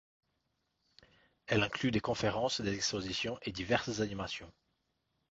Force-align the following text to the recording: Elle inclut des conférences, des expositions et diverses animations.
Elle 1.45 1.61
inclut 1.61 1.91
des 1.91 1.99
conférences, 1.99 2.59
des 2.61 2.73
expositions 2.73 3.37
et 3.43 3.51
diverses 3.51 3.99
animations. 3.99 4.51